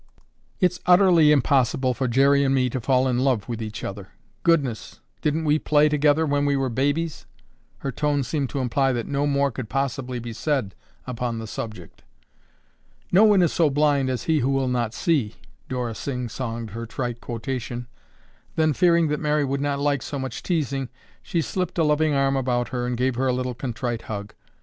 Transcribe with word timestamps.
"It's 0.59 0.79
utterly 0.87 1.31
impossible 1.31 1.93
for 1.93 2.07
Jerry 2.07 2.43
and 2.43 2.55
me 2.55 2.71
to 2.71 2.81
fall 2.81 3.07
in 3.07 3.19
love 3.19 3.47
with 3.47 3.61
each 3.61 3.83
other. 3.83 4.07
Goodness, 4.41 4.99
didn't 5.21 5.43
we 5.45 5.59
play 5.59 5.89
together 5.89 6.25
when 6.25 6.43
we 6.47 6.55
were 6.57 6.71
babies?" 6.71 7.27
Her 7.81 7.91
tone 7.91 8.23
seemed 8.23 8.49
to 8.49 8.59
imply 8.61 8.93
that 8.93 9.05
no 9.05 9.27
more 9.27 9.51
could 9.51 9.69
possibly 9.69 10.17
be 10.17 10.33
said 10.33 10.73
upon 11.05 11.37
the 11.37 11.45
subject. 11.45 12.01
"No 13.11 13.25
one 13.25 13.43
is 13.43 13.53
so 13.53 13.69
blind 13.69 14.09
as 14.09 14.23
he 14.23 14.39
who 14.39 14.49
will 14.49 14.67
not 14.67 14.95
see," 14.95 15.35
Dora 15.69 15.93
sing 15.93 16.29
songed 16.29 16.71
her 16.71 16.87
trite 16.87 17.21
quotation, 17.21 17.85
then, 18.55 18.73
fearing 18.73 19.07
that 19.09 19.19
Mary 19.19 19.45
would 19.45 19.61
not 19.61 19.77
like 19.77 20.01
so 20.01 20.17
much 20.17 20.41
teasing, 20.41 20.89
she 21.21 21.41
slipped 21.43 21.77
a 21.77 21.83
loving 21.83 22.15
arm 22.15 22.35
about 22.35 22.69
her 22.69 22.87
and 22.87 22.97
gave 22.97 23.13
her 23.17 23.27
a 23.27 23.33
little 23.33 23.53
contrite 23.53 24.01
hug. 24.01 24.33